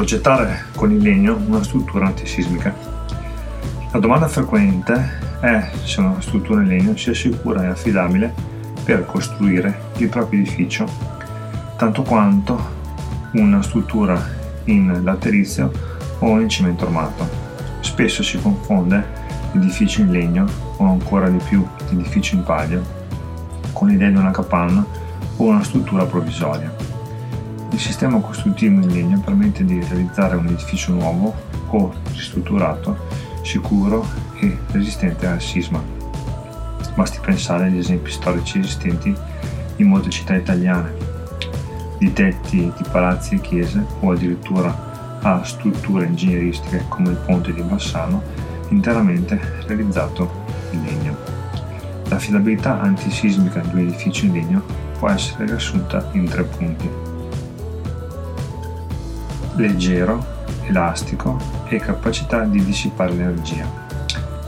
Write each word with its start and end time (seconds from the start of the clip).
progettare 0.00 0.64
con 0.76 0.90
il 0.92 1.02
legno 1.02 1.36
una 1.46 1.62
struttura 1.62 2.06
antisismica. 2.06 2.74
La 3.92 3.98
domanda 3.98 4.28
frequente 4.28 4.94
è 5.40 5.70
se 5.84 6.00
una 6.00 6.18
struttura 6.22 6.62
in 6.62 6.68
legno 6.68 6.96
sia 6.96 7.12
sicura 7.12 7.64
e 7.64 7.66
affidabile 7.66 8.32
per 8.82 9.04
costruire 9.04 9.90
il 9.98 10.08
proprio 10.08 10.40
edificio, 10.40 10.88
tanto 11.76 12.00
quanto 12.00 12.58
una 13.32 13.60
struttura 13.60 14.26
in 14.64 15.02
laterizio 15.04 15.70
o 16.20 16.40
in 16.40 16.48
cemento 16.48 16.86
armato. 16.86 17.28
Spesso 17.80 18.22
si 18.22 18.40
confonde 18.40 19.04
l'edificio 19.52 20.00
in 20.00 20.12
legno 20.12 20.46
o 20.78 20.86
ancora 20.86 21.28
di 21.28 21.38
più 21.46 21.62
l'edificio 21.90 22.36
in 22.36 22.42
paglia 22.42 22.80
con 23.74 23.88
l'idea 23.88 24.08
di 24.08 24.16
una 24.16 24.30
capanna 24.30 24.82
o 25.36 25.44
una 25.44 25.62
struttura 25.62 26.06
provvisoria. 26.06 26.89
Il 27.80 27.86
sistema 27.86 28.20
costruttivo 28.20 28.78
in 28.82 28.88
legno 28.88 29.20
permette 29.20 29.64
di 29.64 29.80
realizzare 29.80 30.36
un 30.36 30.46
edificio 30.48 30.92
nuovo 30.92 31.34
o 31.68 31.94
ristrutturato, 32.12 33.06
sicuro 33.40 34.06
e 34.38 34.54
resistente 34.72 35.26
al 35.26 35.40
sisma. 35.40 35.82
Basti 36.94 37.20
pensare 37.22 37.64
agli 37.64 37.78
esempi 37.78 38.10
storici 38.10 38.58
esistenti 38.58 39.16
in 39.76 39.86
molte 39.88 40.10
città 40.10 40.34
italiane, 40.34 40.92
di 41.96 42.12
tetti 42.12 42.58
di 42.58 42.84
palazzi 42.92 43.36
e 43.36 43.40
chiese 43.40 43.82
o 44.00 44.12
addirittura 44.12 45.18
a 45.22 45.42
strutture 45.42 46.04
ingegneristiche 46.04 46.84
come 46.86 47.08
il 47.08 47.16
ponte 47.16 47.54
di 47.54 47.62
Bassano 47.62 48.22
interamente 48.68 49.40
realizzato 49.66 50.30
in 50.72 50.84
legno. 50.84 51.16
L'affidabilità 52.08 52.78
antisismica 52.78 53.60
di 53.60 53.72
un 53.72 53.78
edificio 53.78 54.26
in 54.26 54.32
legno 54.34 54.62
può 54.98 55.08
essere 55.08 55.46
riassunta 55.46 56.10
in 56.12 56.28
tre 56.28 56.42
punti 56.42 57.09
leggero, 59.56 60.24
elastico 60.66 61.38
e 61.68 61.78
capacità 61.78 62.44
di 62.44 62.64
dissipare 62.64 63.12
l'energia. 63.12 63.68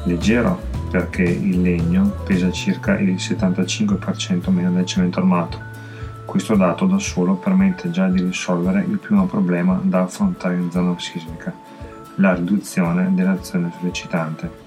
Leggero 0.04 0.70
perché 0.90 1.22
il 1.22 1.62
legno 1.62 2.12
pesa 2.24 2.50
circa 2.50 2.98
il 2.98 3.14
75% 3.14 4.50
meno 4.50 4.72
del 4.72 4.84
cemento 4.84 5.20
armato. 5.20 5.70
Questo 6.26 6.54
dato 6.54 6.86
da 6.86 6.98
solo 6.98 7.34
permette 7.34 7.90
già 7.90 8.08
di 8.08 8.22
risolvere 8.22 8.84
il 8.88 8.98
primo 8.98 9.26
problema 9.26 9.80
da 9.82 10.02
affrontare 10.02 10.56
in 10.56 10.70
zona 10.70 10.94
sismica, 10.98 11.52
la 12.16 12.34
riduzione 12.34 13.10
dell'azione 13.14 13.72
sollecitante. 13.76 14.60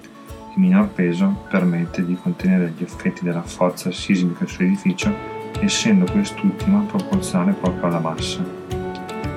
Il 0.56 0.62
minor 0.62 0.88
peso 0.88 1.44
permette 1.50 2.04
di 2.04 2.18
contenere 2.20 2.74
gli 2.76 2.84
effetti 2.84 3.24
della 3.24 3.44
forza 3.44 3.92
sismica 3.92 4.48
sull'edificio, 4.48 5.14
essendo 5.60 6.10
quest'ultima 6.12 6.80
proporzionale 6.88 7.54
proprio 7.54 7.86
alla 7.86 8.00
massa. 8.00 8.44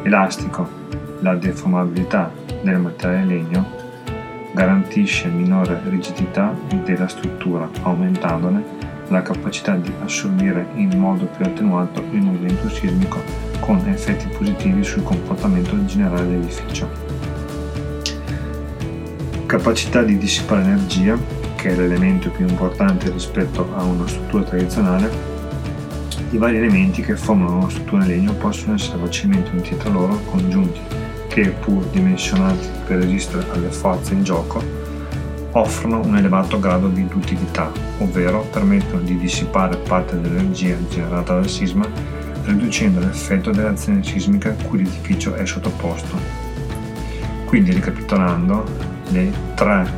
Elastico 0.02 0.87
la 1.20 1.34
deformabilità 1.34 2.30
del 2.62 2.78
materiale 2.78 3.24
legno 3.24 3.86
garantisce 4.52 5.28
minore 5.28 5.80
rigidità 5.84 6.54
della 6.84 7.08
struttura, 7.08 7.68
aumentandone 7.82 8.76
la 9.08 9.22
capacità 9.22 9.74
di 9.76 9.92
assorbire 10.02 10.66
in 10.74 10.98
modo 10.98 11.26
più 11.26 11.44
attenuato 11.44 12.02
il 12.10 12.20
movimento 12.20 12.68
sismico 12.68 13.20
con 13.60 13.78
effetti 13.88 14.26
positivi 14.36 14.84
sul 14.84 15.02
comportamento 15.02 15.84
generale 15.86 16.26
dell'edificio. 16.26 16.88
Capacità 19.46 20.02
di 20.02 20.18
dissipare 20.18 20.62
energia, 20.62 21.16
che 21.56 21.70
è 21.70 21.74
l'elemento 21.74 22.30
più 22.30 22.46
importante 22.46 23.10
rispetto 23.10 23.72
a 23.74 23.82
una 23.82 24.06
struttura 24.06 24.42
tradizionale, 24.44 25.36
i 26.30 26.36
vari 26.36 26.58
elementi 26.58 27.00
che 27.00 27.16
formano 27.16 27.56
una 27.56 27.70
struttura 27.70 28.02
in 28.02 28.08
legno 28.08 28.32
possono 28.34 28.74
essere 28.74 28.98
facilmente 28.98 29.50
uniti 29.50 29.76
tra 29.76 29.88
loro 29.88 30.20
congiunti 30.30 30.80
che, 31.42 31.50
pur 31.50 31.84
dimensionati 31.90 32.66
per 32.84 32.98
resistere 32.98 33.48
alle 33.52 33.70
forze 33.70 34.12
in 34.12 34.24
gioco, 34.24 34.60
offrono 35.52 36.00
un 36.04 36.16
elevato 36.16 36.58
grado 36.58 36.88
di 36.88 37.06
duttilità, 37.06 37.70
ovvero 37.98 38.40
permettono 38.50 39.02
di 39.02 39.16
dissipare 39.16 39.76
parte 39.76 40.20
dell'energia 40.20 40.76
generata 40.88 41.34
dal 41.34 41.48
sisma, 41.48 41.86
riducendo 42.44 42.98
l'effetto 42.98 43.52
dell'azione 43.52 44.02
sismica 44.02 44.52
cui 44.66 44.78
l'edificio 44.78 45.34
è 45.34 45.46
sottoposto. 45.46 46.18
Quindi, 47.44 47.72
ricapitolando, 47.72 48.64
le 49.10 49.32
tre 49.54 49.88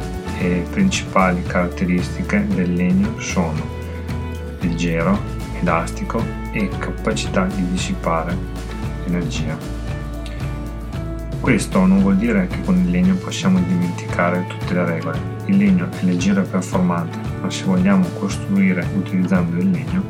eh, 0.41 0.67
principali 0.71 1.43
caratteristiche 1.43 2.47
del 2.55 2.75
legno 2.75 3.19
sono 3.19 3.79
leggero, 4.61 5.19
elastico 5.61 6.23
e 6.53 6.69
capacità 6.79 7.47
di 7.47 7.67
dissipare 7.71 8.37
energia. 9.07 9.80
Questo 11.41 11.87
non 11.87 12.01
vuol 12.01 12.17
dire 12.17 12.47
che 12.49 12.61
con 12.65 12.77
il 12.77 12.91
legno 12.91 13.15
possiamo 13.15 13.59
dimenticare 13.61 14.45
tutte 14.47 14.75
le 14.75 14.85
regole. 14.85 15.19
Il 15.47 15.57
legno 15.57 15.89
è 15.91 16.05
leggero 16.05 16.43
e 16.43 16.45
performante, 16.45 17.19
ma 17.41 17.51
se 17.51 17.65
vogliamo 17.65 18.07
costruire 18.19 18.87
utilizzando 18.95 19.57
il 19.57 19.71
legno, 19.71 20.05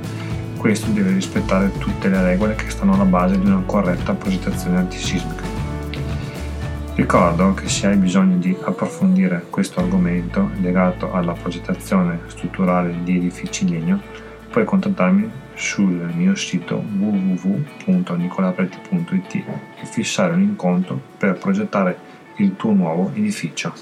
questo 0.57 0.91
deve 0.91 1.13
rispettare 1.13 1.71
tutte 1.79 2.09
le 2.09 2.21
regole 2.21 2.57
che 2.57 2.69
stanno 2.69 2.95
alla 2.95 3.05
base 3.05 3.39
di 3.39 3.47
una 3.47 3.63
corretta 3.65 4.13
progettazione 4.13 4.79
antisismica. 4.79 5.45
Ricordo 6.97 7.55
che 7.55 7.69
se 7.69 7.87
hai 7.87 7.97
bisogno 7.97 8.37
di 8.37 8.55
approfondire 8.61 9.47
questo 9.49 9.81
argomento 9.81 10.51
legato 10.61 11.13
alla 11.13 11.33
progettazione 11.33 12.21
strutturale 12.27 12.95
di 13.05 13.17
edifici 13.17 13.65
in 13.65 13.71
legno, 13.71 14.01
puoi 14.51 14.65
contattarmi 14.65 15.31
sul 15.55 16.11
mio 16.15 16.35
sito 16.35 16.77
www.nicolapreti.it 16.77 19.35
e 19.35 19.45
fissare 19.85 20.35
un 20.35 20.43
incontro 20.43 21.01
per 21.17 21.39
progettare 21.39 21.97
il 22.37 22.57
tuo 22.57 22.73
nuovo 22.73 23.11
edificio. 23.15 23.73